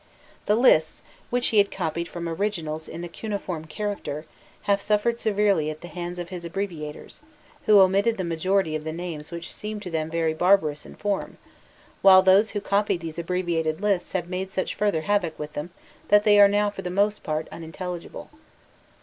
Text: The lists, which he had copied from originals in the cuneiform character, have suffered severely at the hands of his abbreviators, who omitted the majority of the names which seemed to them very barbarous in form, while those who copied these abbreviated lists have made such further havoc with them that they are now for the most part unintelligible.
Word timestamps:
The 0.47 0.55
lists, 0.55 1.03
which 1.29 1.49
he 1.49 1.59
had 1.59 1.69
copied 1.69 2.07
from 2.07 2.27
originals 2.27 2.87
in 2.87 3.01
the 3.01 3.07
cuneiform 3.07 3.65
character, 3.65 4.25
have 4.63 4.81
suffered 4.81 5.19
severely 5.19 5.69
at 5.69 5.81
the 5.81 5.87
hands 5.87 6.17
of 6.17 6.29
his 6.29 6.43
abbreviators, 6.43 7.21
who 7.67 7.79
omitted 7.79 8.17
the 8.17 8.23
majority 8.23 8.75
of 8.75 8.83
the 8.83 8.91
names 8.93 9.29
which 9.29 9.53
seemed 9.53 9.83
to 9.83 9.91
them 9.91 10.09
very 10.09 10.33
barbarous 10.33 10.87
in 10.87 10.95
form, 10.95 11.37
while 12.01 12.23
those 12.23 12.49
who 12.49 12.61
copied 12.61 13.01
these 13.01 13.19
abbreviated 13.19 13.79
lists 13.79 14.13
have 14.13 14.27
made 14.27 14.49
such 14.49 14.73
further 14.73 15.01
havoc 15.01 15.37
with 15.37 15.53
them 15.53 15.69
that 16.07 16.23
they 16.23 16.39
are 16.39 16.47
now 16.49 16.71
for 16.71 16.81
the 16.81 16.89
most 16.89 17.21
part 17.21 17.47
unintelligible. 17.51 18.31